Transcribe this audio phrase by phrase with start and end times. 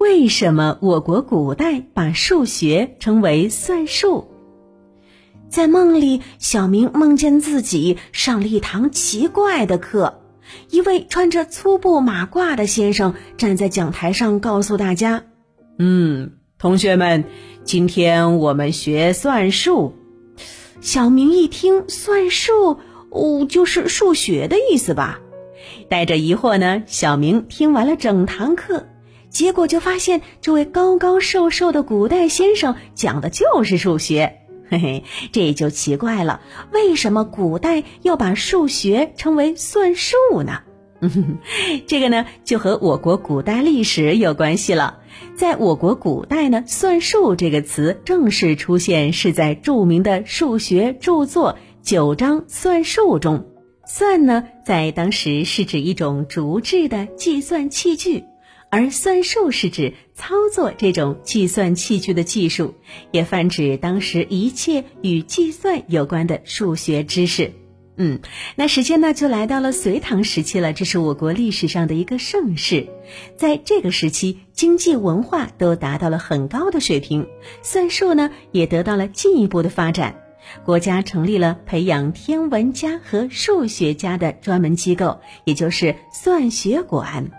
[0.00, 4.28] 为什么我国古代把数学称为算术？
[5.50, 10.22] 在梦里，小明梦见自己上了一堂奇怪的课，
[10.70, 15.24] 一位穿着粗布马褂的先生站在讲台上，告诉大家
[15.78, 17.24] ：“嗯，同学们，
[17.64, 19.92] 今天我们学算术。”
[20.80, 22.78] 小明一听，算术
[23.10, 25.20] 哦，就是数学的意思吧？
[25.90, 28.86] 带着疑惑呢，小明听完了整堂课，
[29.30, 34.36] 结果就发现这位高高瘦瘦的古代先生讲的就是数学。
[34.68, 36.40] 嘿嘿，这就奇怪了，
[36.72, 40.60] 为什么古代要把数学称为算术呢？
[41.86, 44.98] 这个呢，就和我国古代历史有关系了。
[45.34, 53.46] 在我国古代呢，算术这个词正式出现是在著名的数学著作《九章算术》中。
[53.86, 58.24] 算呢，在当时是指一种竹制的计算器具。
[58.70, 62.74] 而算术是指操作这种计算器具的技术，
[63.10, 67.52] 也泛指当时一切与计算有关的数学知识。
[67.96, 68.20] 嗯，
[68.56, 72.88] 那时间呢就来到了隋唐时期了，这是我国历史上的一个盛世。
[73.36, 77.26] 在这个时期，经济文化都达到了很高的水平，
[77.62, 80.14] 算术呢也得到了进一步的发展。
[80.64, 87.30] 国家成立了培养天文家和数学家的专门机构，也就是算学馆。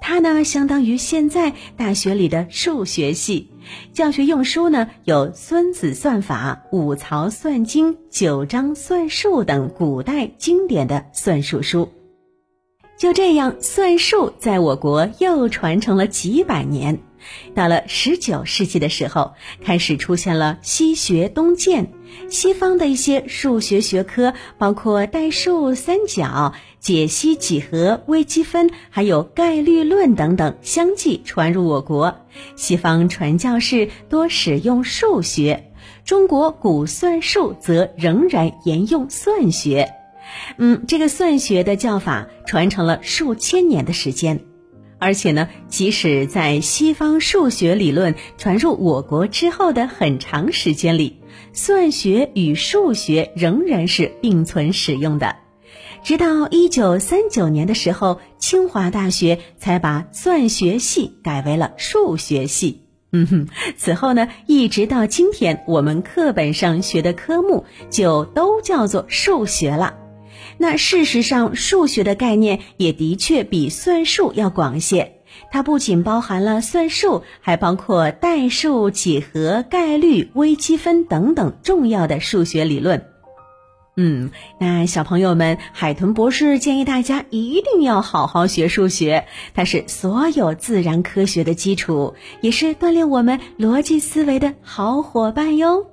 [0.00, 3.50] 它呢，相当于现在大学里的数学系。
[3.92, 11.88] 教学用书呢，有《孙子算法》《五曹算经》《九章算术》等古代经典的算术书。
[12.98, 16.98] 就这样，算术在我国又传承了几百年。
[17.54, 19.32] 到了十九世纪的时候，
[19.64, 21.92] 开始出现了西学东渐，
[22.30, 32.16] 西方的一些数学学科，包括代数、三角、解析几何、微积分，还有概率论等等，相继传入我国。
[32.56, 35.70] 西方传教士多使用数学，
[36.04, 39.92] 中国古算术则仍然沿用算学。
[40.56, 44.40] 嗯，这个算学的叫法传承了数千年的时间。
[45.02, 51.16] 而且呢，即使在西方数学理论传入我国之后的很长时间里，
[51.52, 55.34] 算学与数学仍然是并存使用的。
[56.04, 62.82] 直到一九三九年的时候，清华大学才把算学系改为了数学系。
[63.10, 69.98] 嗯哼，此后呢，一直到今天，我们课本上学的科目就都叫做数学了。
[70.58, 75.16] 那事实上，数学的概念也的确比算术要广一些。
[75.50, 83.06] 它不仅包含了算术，还包括代数、几何、概率、微积分等等重要的数学理论。
[83.94, 95.86] 嗯，那小朋友们，海豚博士建议大家一定要好好学数学，它是所有自然科学的基础，也是锻炼我们逻辑思维的好伙伴哟。